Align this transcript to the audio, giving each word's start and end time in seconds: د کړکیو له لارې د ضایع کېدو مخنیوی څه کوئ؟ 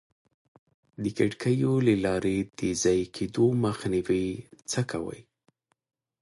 د 1.03 1.05
کړکیو 1.17 1.73
له 1.87 1.95
لارې 2.05 2.37
د 2.57 2.61
ضایع 2.81 3.07
کېدو 3.15 3.45
مخنیوی 3.65 4.27
څه 4.71 4.81
کوئ؟ 4.91 5.21